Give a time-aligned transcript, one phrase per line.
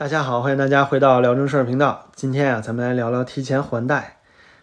[0.00, 2.08] 大家好，欢迎大家回到聊正事儿频道。
[2.16, 4.16] 今天啊，咱们来聊聊提前还贷。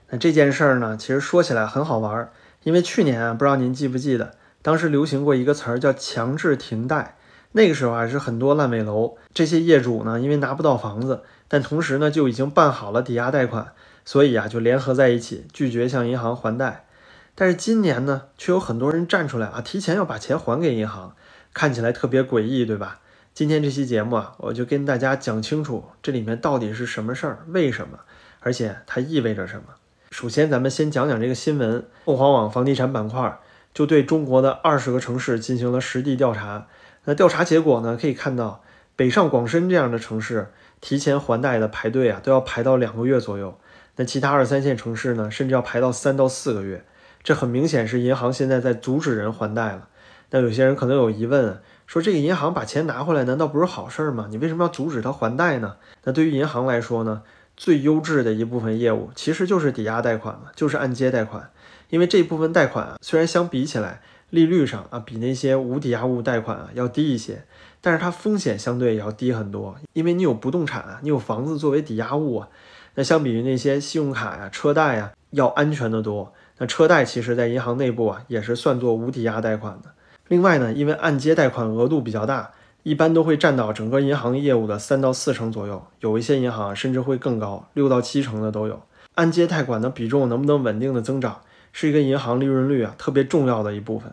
[0.10, 2.32] 那这件事儿呢，其实说起来很好玩儿，
[2.64, 4.34] 因为去年啊，不知道您记不记得，
[4.64, 7.18] 当时流行过一个词儿叫强制停贷。
[7.52, 13.74] 那个时候啊，是很多烂尾楼这些业主呢，因为拿不到房子，但同时呢，就已经办好了抵押贷款，
[14.04, 16.88] 所以啊，就联合在一起拒绝向银行还贷。
[17.36, 21.16] 但是今年呢，却有很多人站出来啊，提前要把钱还给银行，
[21.54, 23.02] 看起来特别诡异，对吧？
[23.38, 28.00] 今天这期节目啊，我就跟大家讲清楚这里面到底是什么事儿，为什么，
[28.40, 29.66] 而且它意味着什么。
[30.10, 31.86] 首先，咱们先讲讲这个新闻。
[32.06, 33.40] 凤凰网房地产板块
[33.76, 36.66] 就对中国的二十个城市进行了实地调查。
[37.04, 38.64] 那调查结果呢，可以看到
[38.96, 43.56] 北上广深这样的城市提前还贷的排队啊，都要排到两个月左右。
[43.98, 46.84] 那其他二三线城市呢，甚至要排到三到四个月。
[47.22, 49.90] 这很明显是银行现在在阻止人还贷了。
[50.32, 54.28] 那有些人可能有疑问，说这个银行把钱拿回来，难道不是好事儿吗？
[54.30, 55.78] 你为什么要阻止他还贷呢？
[56.04, 57.24] 那对于银行来说呢，
[57.56, 61.50] 最优质的一部分业务其实就是抵押贷款嘛，就是按揭贷款。
[61.90, 67.46] 因为这部分贷款啊，虽然相比起来利率上啊比那些无抵押物贷款啊要低一些，
[67.80, 72.50] 但是它风险相对也要低很多，因为你有不动产啊，你有房子作为抵押物啊，
[72.96, 76.34] 那相比于那些信用卡呀、车贷呀，要安全的多。
[76.58, 79.92] 那车贷其实，在银行内部啊，也是算作无抵押贷款的。
[80.28, 82.52] 另外呢，因为按揭贷款额度比较大，
[82.84, 88.82] 一般都会占到整个银行业务的三到四成左右，有一些银行甚至会更高，六到七成的都有。
[89.16, 91.42] 按揭贷款的比重能不能稳定的增长，
[91.72, 94.12] 是一个银行利润率啊特别重要的一部分。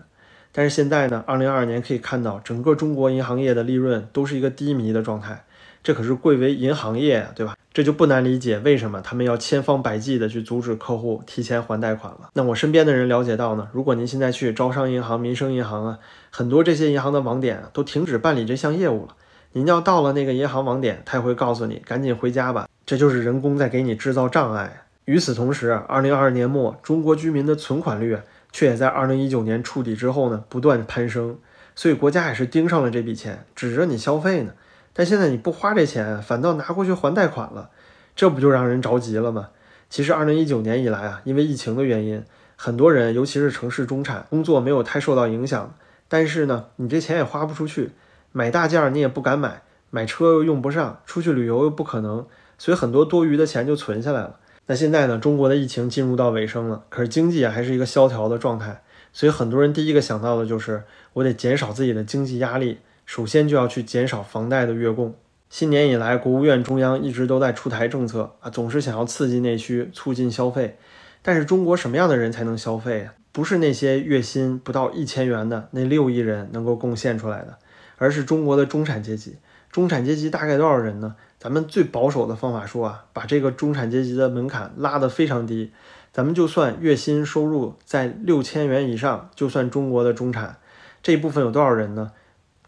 [0.52, 5.44] 但是现在呢，二零二二年可以看到，整个中国银行业的利润都是一个低迷的状态。
[5.82, 7.53] 这可是贵为银行业，对吧？
[7.74, 12.30] 这就不难理解为什么他们要千方百计的去阻止客户提前还贷款了。
[12.34, 15.98] 那我身边的人了解到呢，如果您现在去招商银行、民生银行啊，
[16.30, 19.16] 很多这些银行的网点都停止办理这项业务了。
[19.54, 24.84] 您要到了那个银行网点，他也会告诉你赶紧回家吧，这就是人工在给你制造障碍。
[25.06, 28.16] 与此同时，二零二二年末，中国居民的存款率
[28.52, 31.36] 却也在二零一九年触底之后呢，不断攀升，
[31.74, 34.52] 所以国家也是盯上了这笔钱，指着你消费呢。
[34.94, 37.68] 但现在你不花这钱，反倒拿过去还贷款了，
[38.16, 39.50] 这不就让人着急了吗？
[39.90, 42.24] 其实，二零一九年以来啊，因为疫情的原因，
[42.56, 45.74] 很多人，尤其是城市中产，工作没有太受到影响。
[46.08, 47.90] 但是呢，你这钱也花不出去，
[48.32, 52.24] 买大件你也不敢买，买车又用不上，出去旅游又不可能，
[52.56, 54.36] 所以很多多余的钱就存下来了。
[54.66, 58.82] 那现在呢，中国的疫情进入到尾声了，可是经济还是一个萧条的状态，
[59.12, 60.84] 所以很多人第一个想到的就是
[61.14, 62.78] 我得减少自己的经济压力。
[63.06, 65.14] 首先就要去减少房贷的月供。
[65.50, 70.76] 新年以来，国务院、中央一直都在出台政策啊，总是想要刺激内需、促进消费。
[71.22, 73.14] 但是中国什么样的人才能消费啊？
[73.30, 77.58] 不是那些月薪不到一千元的那六亿人能够贡献出来的，
[77.98, 79.36] 而是中国的中产阶级。
[79.70, 81.16] 中产阶级大概多少人呢？
[81.38, 85.72] 咱们最保守的方法说啊，把这个中产阶级的门槛拉得非常低。
[86.12, 90.58] 咱们就算月薪收入在六千元以上，就算中国的中产，
[91.02, 92.12] 这一部分有多少人呢？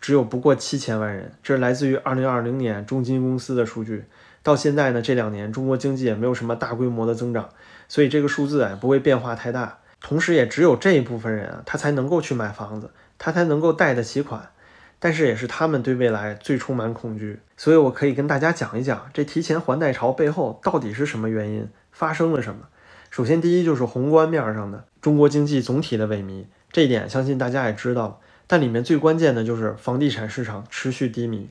[0.06, 4.04] 只有不过七千万人，这是来自于二零二零年中金公司的数据。
[4.40, 7.48] 到现在呢，这两年中国经济也没有什么大规模的增长，
[7.88, 9.78] 所以这个数字啊不会变化太大。
[10.00, 14.50] 同时，也只有这一部分人啊，他才能够去买房子，他才能够贷得起款。
[15.00, 17.40] 但是，也是他们对未来最充满恐惧。
[17.56, 22.68] 所以我可以跟大家讲一讲，这提前还贷潮背后到底是什么原因，发生了什么。
[23.10, 28.20] 首先，第一就是宏观面上的中国经济总体的萎靡，这一点相信大家也知道。
[28.46, 31.48] 但里面最关键的就是房地产市场持续低迷。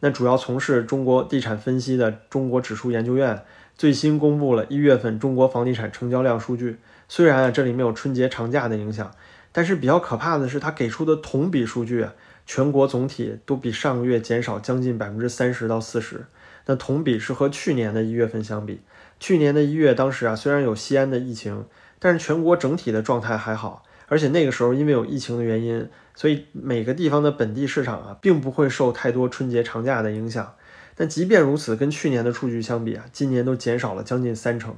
[0.00, 3.44] 那主要从事中国地产分析的中国指数研究院
[3.78, 6.78] 最新公布了一月份中国房地产成交量数据。
[7.08, 9.14] 虽然啊这里没有春节长假的影响，
[9.52, 12.14] 但是比较可怕的是它给出的同比数据啊，
[12.46, 16.26] 全国总体都比上个月减少将近百分之三十到四十。
[16.66, 18.80] 那同比是和去年的一月份相比，
[19.20, 21.66] 去年的一月当时啊虽然有西安的疫情，
[21.98, 23.84] 但是全国整体的状态还好。
[24.12, 30.54] 而且那个时候因为有疫情的原因，所以每个地方的本地市场啊，并不会受太多春节长假的影响。
[30.94, 34.76] 但即便如此，跟去年的数据相比啊，今年都减少了将近三成。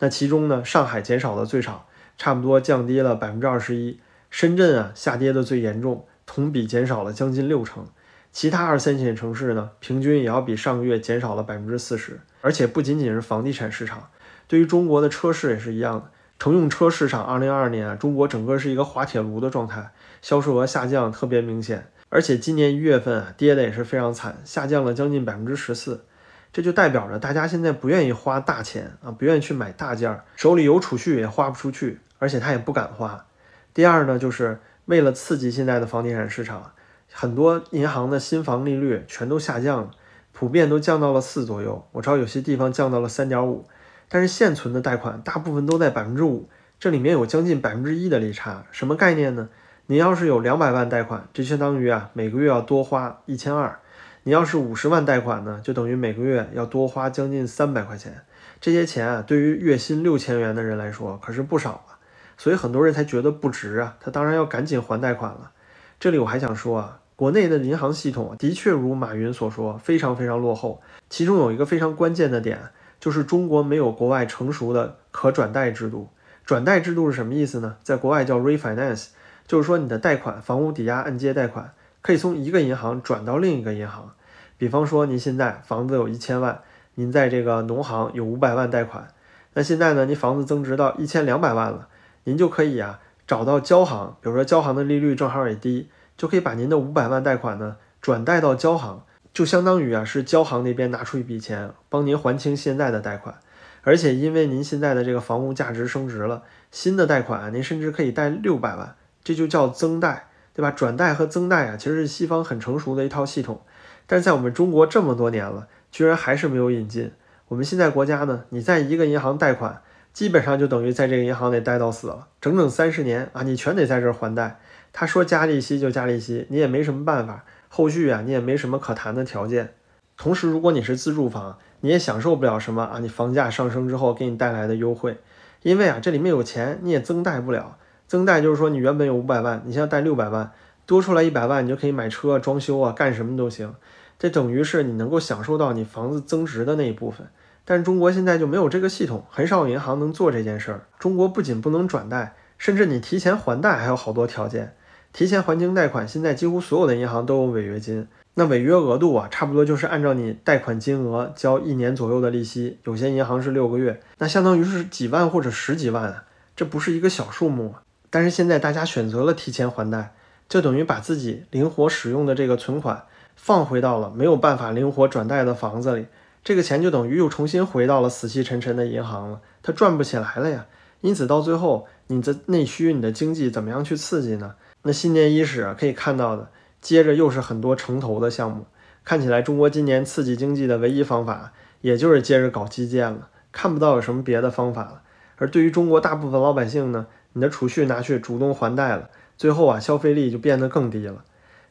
[0.00, 1.88] 那其中呢，上海减少的最少，
[2.18, 3.98] 差不多降低了百分之二十一。
[4.28, 7.86] 深圳啊，下跌的最严重，同比减少了将近六成。
[8.32, 12.20] 其他二三线城市呢，平均也要比上个月减少了百分之四十。
[12.42, 14.10] 而且不仅仅是房地产市场，
[14.46, 16.10] 对于中国的车市也是一样的。
[16.38, 26.04] 乘用车市场，二零二二年啊中国整个是一个滑铁卢的状态，销售额下降特别明显，而且今年一月份啊跌的也是非常惨，下降了将近百分之十四，
[26.52, 33.24] 这就代表着大家现在不愿意花大钱啊，不愿意去买大件儿，手里有储蓄也花不出去，而且他也不敢花。
[33.72, 36.72] 第二呢，就是为了刺激现在的房地产市场，
[37.12, 39.90] 很多银行的新房利率全都下降了，
[40.32, 43.66] 普遍都降到了四左右，我知道有些地方降到了三点五，
[44.14, 49.48] 但是现存的贷款大部分都在百分之五，这里面有将近百分之一的利差，什么概念呢？
[49.86, 53.80] 你要是有两百万贷款，这相当于啊每个月要多花一千二；
[54.22, 58.20] 你要是五十万贷款呢，就等于每个月要多花将近三百块钱。
[58.60, 61.98] 这些钱啊，对于月薪六千元的人来说可是不少啊，
[62.38, 65.50] 所以很多人才觉得不值啊，他当然要赶紧还贷款了。
[65.98, 67.00] 这里我还想说啊。
[67.16, 70.82] 国内的银行系统的确如马云所说，非常非常落后。
[71.08, 72.58] 其中有一个非常关键的点，
[73.04, 76.08] 就是中国没有国外成熟的可转贷制度。
[76.46, 77.76] 转贷制度是什么意思呢？
[77.82, 79.08] 在国外叫 refinance，
[79.46, 84.12] 就是说你的贷款，房屋抵押按揭贷款，可以从一个银行转到另一个银行。
[84.56, 86.62] 比方说，您现在房子有一千万，
[86.94, 89.08] 您在这个农行有五百万贷款，
[89.52, 91.88] 那现在呢，您房子增值到一千两百万了，
[92.24, 95.90] 您就可以啊找到交行，比如说交行的利率正好也低。
[96.16, 99.02] 就可以把您的五百万贷款呢转贷到交行，
[99.34, 103.34] 就相当于啊是交行那边拿出一笔钱帮您还清现在的贷款，
[103.82, 108.94] 而且因为您现在的这个房屋价值升值了，新的贷款您甚至可以贷六百万，
[109.24, 110.70] 这就叫增贷，对吧？
[110.70, 113.62] 转贷和增贷啊其实是西方很成熟的一套系统，
[114.06, 117.10] 但是在我们中国这么多年了，居然还是没有引进。
[117.48, 119.82] 我们现在国家呢，你在一个银行贷款，
[120.12, 124.60] 基本上就等于在这个银行得待到死了，整整三十年啊，你全得在这儿还贷。
[124.92, 127.44] 他说加利息就加利息，你也没什么办法。
[127.76, 129.74] 后续啊，你也没什么可谈的条件。
[130.16, 135.18] 同时，如果你是自住房，你也享受不了什么啊，你房价上升之后给你带来的优惠。
[135.62, 137.76] 因为啊，这里面有钱，你也增贷不了。
[138.06, 140.52] 增贷就是说，你原本有五百万，你现在贷六百万，
[140.86, 143.74] 多出来一百万，你就可以买车、装修啊，干什么都行。
[144.20, 147.26] 这等于是你能够享受到你房子增值的那一部分。
[147.64, 150.86] 但中国现在就没有这个系统，很少有银行能做这件事儿。
[151.00, 154.76] 中国不仅不能转贷，甚至你提前还贷还有好多条件。
[155.14, 158.08] 提前还清贷款，现在几乎所有的银行都有违约金。
[158.34, 162.78] 那违约额度啊，差不多就是按照你贷款金额交一年左右的利息。
[162.82, 166.24] 有些银行是六个月，那相当于是几万或者十几万啊，
[166.56, 167.76] 这不是一个小数目。
[168.10, 170.16] 但是现在大家选择了提前还贷，
[170.48, 173.04] 就等于把自己灵活使用的这个存款
[173.36, 176.06] 放回到了没有办法灵活转贷的房子里，
[176.42, 180.66] 这个钱就等于又重新回到了死气沉沉的银行了，它转不起来了呀。
[181.02, 184.56] 因此到最后，你的内需、你的经济怎么样去刺激呢？
[184.86, 186.50] 那新年伊始啊，可以看到的，
[186.82, 188.66] 接着又是很多城投的项目。
[189.02, 195.00] 看起来中国今年刺激经济的唯一方法，也就是接着搞基建了，看不到有什么别的方法了。
[195.36, 199.08] 而对于中国大部分老百姓呢，你的储蓄拿去主动还贷了，
[199.38, 201.24] 最后啊，消费力就变得更低了。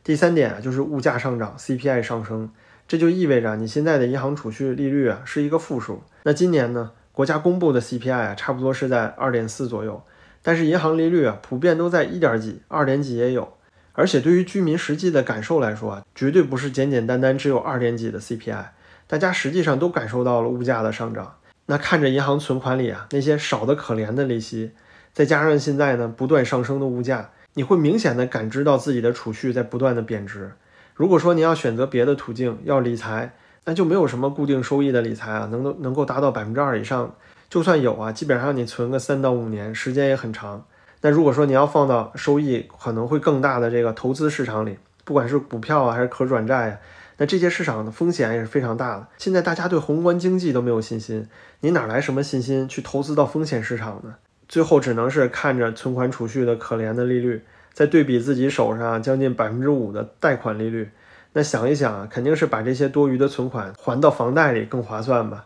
[0.03, 2.49] 第三点啊，就是物价上涨，CPI 上升，
[2.87, 6.01] 这就意味着你现在的银行储蓄利率啊是一个负数。
[6.23, 10.01] 那今年呢，国家公布的 CPI 啊，差不多是在二点四左右。
[10.43, 13.53] 但是银行利率啊，普遍都在一点几、二点几也有，
[13.93, 18.65] 而且对于居民实际的感受来说啊，绝对不是简简单单只有二点几的 CPI，
[19.07, 21.37] 大家实际上都感受到了物价的上涨。
[21.65, 24.71] 那看着银行存款里啊那些少得可怜的利息，
[25.13, 30.51] 再加上现在呢不断上升的物价，你会明显的感知到自己的储蓄在不断的贬值。
[30.93, 37.15] 如果说你要选择别的途径要理财，那就没有什么固定收益的理财啊，能够能够达到百分之二以上。
[37.53, 40.65] 就算有啊，基本上你存个三到五年，时间也很长。
[41.01, 46.77] 那如果说你要放到收益可能会更大的这个投资市场里，不管是股票啊还是可转债啊，
[47.17, 49.05] 那这些市场的风险也是非常大的。
[49.19, 51.27] 现在大家对宏观经济都没有信心，
[51.59, 54.15] 你哪来什么信心去投资到风险市场呢？
[54.49, 60.89] 最后只能是看着存款储蓄的可怜的利率，再对比自己手上将近百分之五的贷款利率，
[61.33, 65.45] 那想一想啊，肯定是把这些多余的存款还到房贷里更划算吧？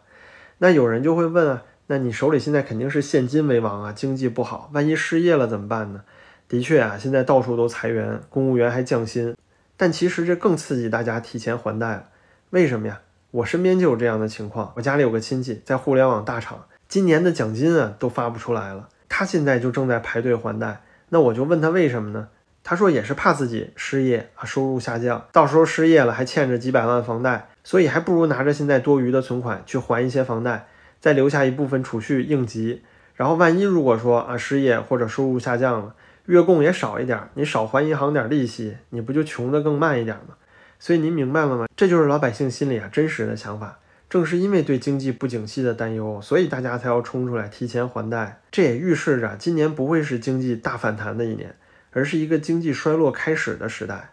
[0.60, 1.64] 那有人就会问啊。
[1.90, 6.02] 那你手里现在肯定是现金为王啊，经济不好，万一失业了怎么办呢？
[6.50, 9.36] 的确啊，现在到处都裁员，公务员还降薪，
[9.78, 12.04] 但其实这更刺激大家提前还贷了。
[12.50, 13.00] 为什么呀？
[13.32, 20.82] 我身边就有这样的情况，我家里有个亲戚在互联网大厂，今年的奖金啊都发不出来了，他现在就正在排队还贷。
[21.10, 22.28] 那我就问他为什么呢？
[22.66, 30.68] 他说也是怕自己失业啊，收入下降，到时候失业了还欠着几百万房贷，所以还不如拿着现在多余的存款去还一些房贷。
[31.00, 32.82] 再留下一部分储蓄应急，
[33.16, 40.36] 然后万一如果说啊失业或者收入下降了，月供也少一点，你少还银行点利息，你不就穷得更慢一点吗？
[40.80, 41.66] 所以您明白了吗？
[41.76, 43.80] 这就是老百姓心里啊真实的想法。
[44.10, 48.42] 正是因为对经济不景气的担忧，所以大家才要冲出来提前还贷。
[48.52, 51.56] 这也预示着今年不会是经济大反弹的一年，
[51.92, 54.12] 而是一个经济衰落开始的时代。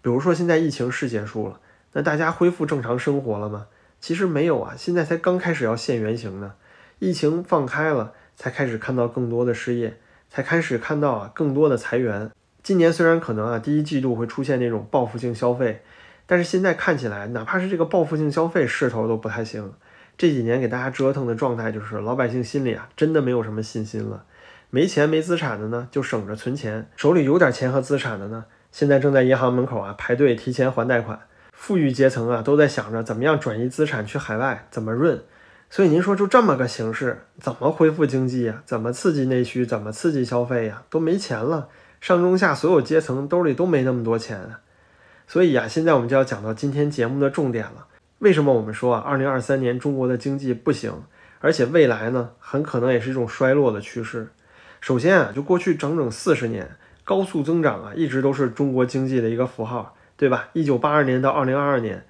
[0.00, 1.60] 比如说现在疫情是结束了，
[1.92, 3.66] 那大家恢复正常生活了吗？
[4.04, 6.52] 其实没有啊，现在才刚开始要现原形呢。
[6.98, 9.96] 疫情放开了，才开始看到更多的失业，
[10.28, 12.30] 才开始看到啊更多的裁员。
[12.62, 15.80] 今年虽然可能啊第一季度会出现那种报复性消费，
[16.26, 19.72] 但是现在看起来，哪怕是这个报复性消费势头都不太行。
[20.18, 24.26] 这几年给大家折腾的状态就是老百姓心里啊，真的没有什么信心了。
[24.68, 31.18] 没钱没资产的呢，就省着存钱；手里有点钱和资产的呢，现在正在银行门口啊排队提前还贷款。
[31.66, 35.22] 富裕阶层啊，都在想着怎么样转移资产去海外，怎么润。
[35.70, 38.62] 所以您说就这么个形势，怎么恢复经济呀？
[38.66, 39.64] 怎么刺激内需？
[39.64, 40.82] 怎么刺激消费呀？
[40.90, 41.70] 都没钱了，
[42.02, 44.56] 上中下所有阶层兜里都没那么多钱。
[45.26, 47.86] 所以呀，现在我们就要讲到今天节目的重点了。
[48.18, 50.92] 为什么我们说啊，二零二三年中国的经济不行，
[51.40, 54.28] 而且未来呢，很可能也是一种衰落的趋势？
[54.82, 59.96] 首先啊，就过去整整四十年，高速增长啊，一直都是中国经济的一个符号。
[60.16, 60.48] 对吧？
[60.52, 62.04] 一九八二年到二零二二年，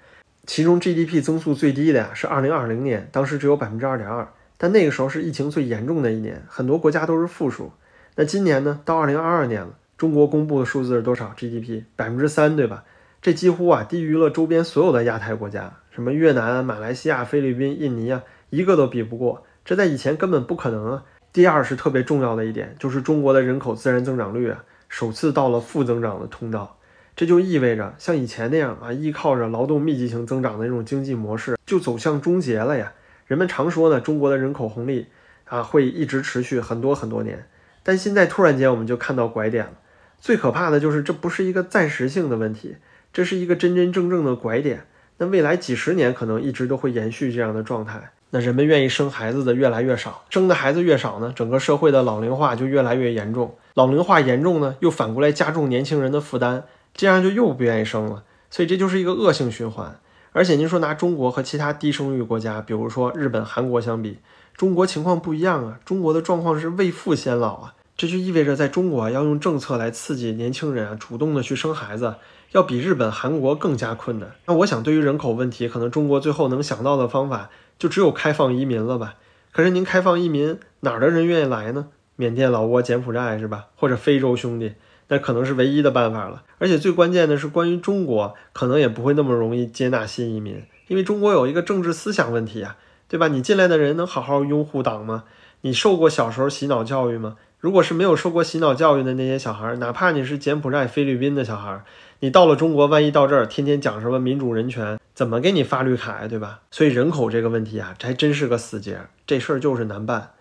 [0.47, 4.29] 其中 GDP 增速最低的呀是二零二零年，当时只有百分之二点二。
[4.57, 7.73] 但那个时候是疫情最严重的一年，很多国家都是负数。
[8.17, 8.81] 那今年呢？
[8.85, 12.85] 到二零二二年了，中国公布的数字是多少？GDP 百分之三，对吧？
[13.21, 19.45] 这几乎啊低于了周边所有的亚太国家，什么越南、马来西亚、菲律宾、印尼啊，一个都比不过。
[19.65, 21.05] 这在以前根本不可能啊。
[21.33, 26.79] 第二是特别重要的一点，就是中国的人口自然增长率啊，首次到了负增长的通道。
[27.17, 32.93] 这就意味着，像以前那样啊，依靠着劳动密集型增长的那种经济模式，就走向终结了呀。
[33.27, 35.07] 人们常说呢，中国的人口红利
[35.45, 37.47] 啊，会一直持续很多很多年。
[37.85, 39.73] 但现在突然间，我们就看到拐点了。
[40.21, 42.77] 最可怕的就是，这不是一个暂时性的问题，
[43.13, 44.87] 这是一个真真正正的拐点。
[45.19, 48.11] 那未来几十年可能一直都会延续这样的状态。
[48.31, 53.55] 那人们愿意生孩子的越来越少，生的孩子越少呢，整个社会的老龄化就越来越严重。
[53.75, 56.65] 老龄化严重呢，又反过来加重年轻人的负担。
[56.95, 59.99] 这样就又不愿意生了，所以这就是一个恶性循环。
[60.33, 64.19] 而且您说拿中国和其他低生育国家，比如说日本、韩国相比，
[64.57, 65.79] 中国情况不一样啊。
[65.85, 72.15] 中国的状况是未富先老啊，这就意味着在中国要用政策来刺激年轻人啊，主动的去生孩子，
[72.53, 74.31] 要比日本、韩国更加困难。
[74.47, 79.15] 那我想，对于人口问题，可能中国最后能想到的方法就只有开放移民了吧？
[79.53, 81.87] 可是您开放移民，哪儿的人愿意来呢？
[82.17, 83.67] 缅甸、老挝、柬埔寨是吧？
[83.77, 84.75] 或者非洲兄弟？
[85.09, 92.77] 那可能是唯一的办法了，而且最关键的是，关于中国，可能也不会那么容易接纳新移民，因为中国有一个政治思想问题啊，
[93.09, 93.29] 对吧？
[93.29, 95.25] 你进来的人能好好拥护党吗？
[95.61, 97.37] 你受过小时候洗脑教育吗？
[97.61, 101.83] 如果是没有受过洗脑教育的那些小孩，哪怕你是柬埔寨、菲律宾的小孩，
[102.21, 106.61] 你到了中国，万一到这儿天天讲什么民主人权，怎么给你发绿卡呀，对吧？
[106.71, 110.33] 所以人口这个问题啊，这还真是个死结，这事儿就是难办。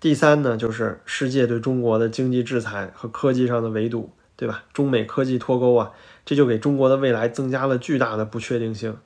[0.00, 4.64] 第三呢，就是世界对中国的经济制裁和科技上的围堵，对吧？
[4.72, 5.90] 中美科技脱钩啊，
[6.24, 8.96] 这就给中国的未来增加了巨大的不确定性。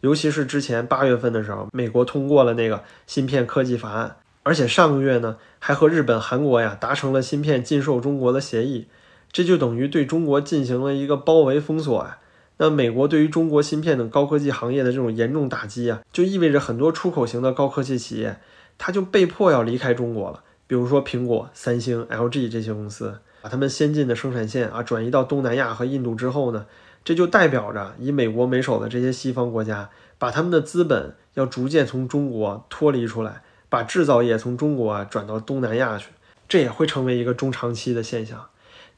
[0.00, 8.86] 尤其是之前八月份的时候，美国通过了那个芯片科技法案，而且上个月呢，还和日本、韩国呀达成了芯片禁售中国的协议，
[9.32, 12.18] 这就等于对中国进行了一个包围封锁啊。
[12.56, 18.38] 那美国对于中国芯片等高科技行业的这种严重打击啊，就意味着很多出口型的高科技企业。
[18.76, 26.66] 它就被迫要离开中国了，比如说苹果、三星、LG 这些公司，把他们先进的生产线啊转移到东南亚和印度之后呢，
[27.04, 36.08] 这就代表着以美国为首的这些西方国家，把他们的资本要逐渐从中国脱离出来，把制造业从中国啊转到东南亚去，
[36.48, 38.46] 这也会成为一个中长期的现象。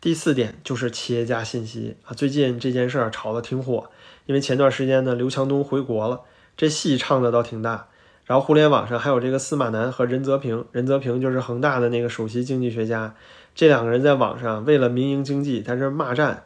[0.00, 3.90] 第四点就是企业家信息啊，最近这件事儿炒得挺火，
[4.26, 6.20] 因为前段时间呢，刘强东回国了，
[6.56, 7.88] 这戏唱的倒挺大。
[8.24, 13.14] 然后互联网上还有这个司马南和任泽平，任泽平就是恒大的那个首席经济学家，
[13.54, 16.42] 这两个人在网上为了民营经济在这骂战。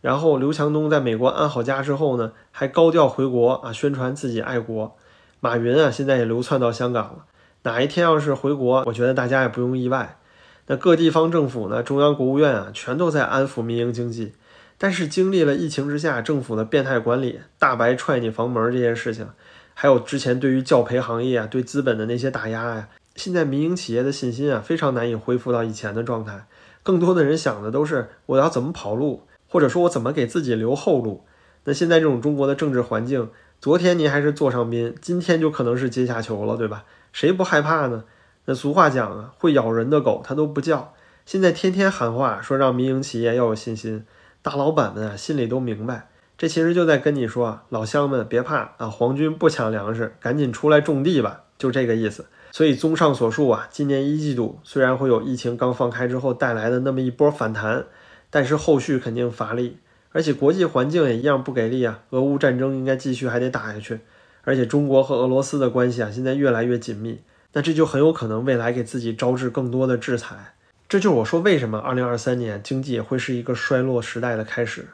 [0.00, 4.96] 然后刘强东在美国安好家之后呢，还高调回国啊，宣传自己爱国。
[5.40, 7.24] 马云啊，现在也流窜到香港了。
[7.64, 10.18] 哪一天要是回国，我觉得大家也不用意外。
[10.68, 14.34] 那各地方政府呢，中央国务院啊，全都在安抚民营经济。
[14.76, 19.28] 但是经历了疫情之下政府的变态管理，大白踹你房门这件事情。
[19.72, 26.46] 还有之前对于教培行业啊，对资本的那些打压呀，现在民营企业的信心啊，非常难以恢复到以前的状态。
[26.82, 31.24] 更多的人想的都是我要怎么跑路，或者说我怎么给自己留后路。
[31.64, 36.84] 那现在这种中国的政治环境，昨天您还是座上宾，今天就可能是阶下囚了，对吧？
[37.12, 38.04] 谁不害怕呢？
[38.50, 40.94] 那俗话讲啊，会咬人的狗它都不叫。
[41.26, 44.06] 现在天天喊话说让民营企业要有信心，
[44.40, 46.08] 大老板们啊心里都明白。
[46.38, 52.24] 这其实就在跟你说，老乡们别怕啊，皇军不抢粮食，赶紧出来种地吧，就这个意思。
[52.50, 57.84] 所以综上所述啊，今年一季度虽然会有疫情刚放开之后带来的那么一波反弹，
[58.30, 59.76] 但是后续肯定乏力，
[60.12, 62.00] 而且国际环境也一样不给力啊。
[62.08, 64.00] 俄乌战争应该继续还得打下去，
[64.44, 67.20] 而且中国和俄罗斯的关系啊现在越来越紧密，
[67.52, 70.54] 那这就很有可能未来给自己招致更多的制裁。
[70.88, 74.88] 这就是我说为什么二零二三年经济会是一个衰落时代的开始。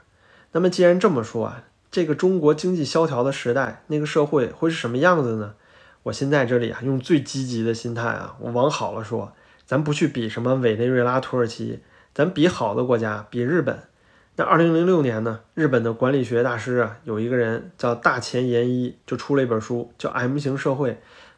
[0.53, 5.55] 那么既然这么说啊，这个中国经济萧条的时代，那个社会会是什么样子呢？
[6.05, 9.33] 我现在这里啊，用最积极的心态啊，我往好了说，
[9.65, 11.81] 咱不去比什么委内瑞拉、土耳其，
[12.13, 13.79] 咱比好的国家，比日本。
[14.37, 20.91] 那二零零六年呢，日本的管理学大师啊，有一个人叫大前研一，就出了一本书，叫《M 型社会》。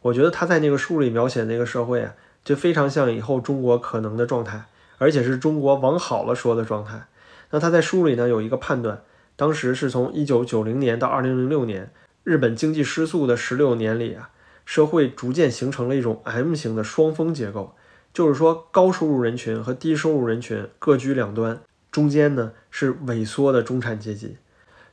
[0.07, 4.67] 我觉得他在那个书里描写那个社会啊，就非常像以后中国可能的状态，
[4.99, 7.07] 而且是中国往好了说的状态。
[7.51, 9.03] 那他在书里呢有一个判断，
[9.35, 11.91] 当时是从一九九零年到二零零六年，
[12.23, 14.31] 日本经济失速的十六年里啊，
[14.65, 17.75] 社会逐渐形成了一种 M 型的双峰结构，
[18.15, 21.61] 就是说高收入人群和低收入人群各居两端，
[21.91, 24.37] 中间呢是萎缩的中产阶级，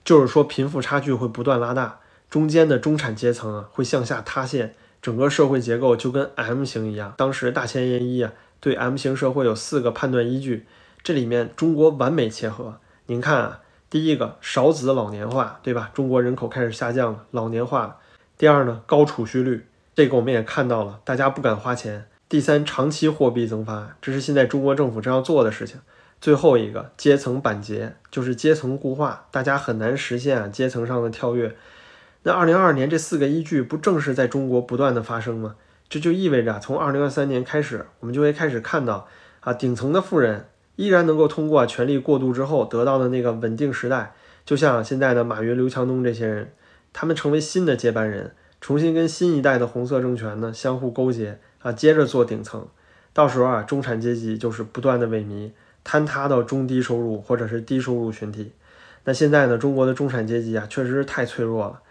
[0.03, 1.99] 就是说贫富差距会不断拉大，
[2.31, 4.73] 中间的中产阶层啊会向下塌陷。
[5.03, 7.13] 整个社会结构就跟 M 型一样。
[7.17, 8.31] 当时大前研一啊，
[8.61, 10.65] 对 M 型社会有四个判断依据，
[11.03, 12.79] 这里面中国完美切合。
[13.07, 15.91] 您看啊，第一个少子老年化，对吧？
[15.93, 17.99] 中国人口开始下降了，老年化。
[18.37, 22.05] 第二呢，高储蓄率，这个我们也看到了，大家不敢花钱。
[22.29, 25.81] 第三，长期货币增发，这是现在中国政府正要做的事情。
[26.21, 31.53] 最后一个，阶层板结，就是阶层固化，大家很难实现啊阶层上的跳跃。
[32.23, 35.55] 那二零二二年这四个依据不正是在中国不断的发生吗？
[35.89, 39.07] 这就意味着从二零二三年开始，我们就会开始看到
[39.41, 40.45] 啊，顶层的富人
[40.77, 44.13] 依然能够通过权力过渡之后得到的那个稳定时代，
[44.45, 46.53] 就像现在的马云、刘强东这些人，
[46.93, 52.65] 他们成为新的接班人，重新跟新一代的红色政权呢相互勾结啊，接着做顶层。
[53.11, 55.51] 到时候啊，中产阶级就是不断的萎靡，
[55.85, 58.53] 坍塌到中低收入或者是低收入群体。
[59.03, 61.81] 那现在呢，中国的中产阶级啊，确实是太脆弱了。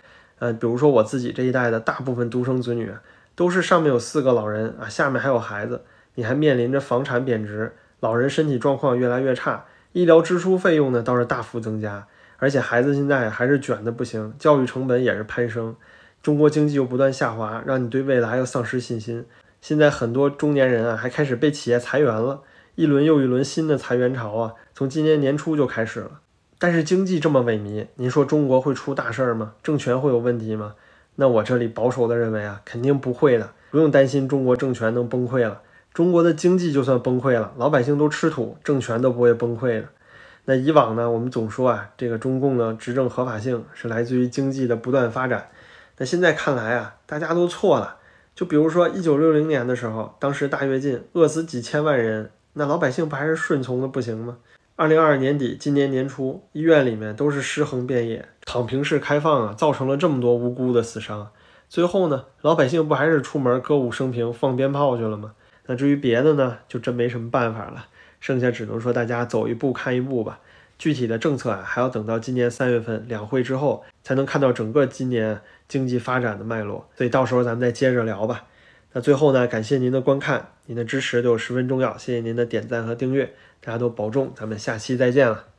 [0.43, 2.91] 呃，比如说我自己这一代的大部分独生子女，
[3.37, 5.83] 都是上面有四个老人啊，下面还有孩子，
[6.17, 12.09] 你还面临着房产贬值，老人身体状况越来越差，医疗支出费用呢倒是大幅增加，
[12.39, 15.77] 而且孩子现在还是卷的不行，教育成本也是攀升，
[16.21, 19.25] 中国经济又不断下滑，让你对未来又丧失信心。
[19.61, 22.43] 现在很多中年人啊，还开始被企业裁员了，
[22.75, 26.19] 一轮又一轮新的裁员潮啊，从今年年初就开始了。
[26.63, 29.55] 但是经济这么萎靡，您说中国会出大事儿吗？
[29.65, 30.77] 政权会有问题吗？
[31.17, 35.61] 那我这里保守的认为啊，肯定不会的，不用担心中国政权能崩溃了。
[35.93, 39.89] 中国的经济就算崩溃了，老百姓都吃土，政权都不会崩溃的。
[40.45, 45.49] 那以往呢，我们总说啊，这个中共的执政合法性是来自于经济的不断发展。
[45.99, 47.97] 那现在看来啊，大家都错了。
[48.37, 54.37] 就比如说一九六零年的时候，当时大跃进饿死几千万人，那老百姓不还是顺从的不行吗？
[54.75, 61.31] 二零二二年底，今年年初，医院里面都是尸横遍野，躺平式开放啊，造成了这么多无辜的死伤。
[61.69, 65.35] 最后呢，老百姓不还是出门歌舞升平、放鞭炮去了吗？
[65.67, 67.85] 那至于别的呢，就真没什么办法了，
[68.19, 70.41] 剩下只能说大家走一步看一步吧。
[70.79, 76.89] 具体的政策啊，还要等到今年三月份两会之后，才能看到整个今年经济发展的脉络。
[76.97, 78.47] 所以到时候咱们再接着聊吧。
[78.93, 83.33] 那最后呢，感谢您的观看，您的支持对我十分重要，谢谢您的点赞和订阅。
[83.61, 85.52] 大家都保重，咱们下期再见了。